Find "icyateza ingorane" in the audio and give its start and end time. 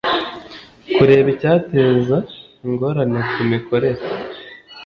1.35-3.19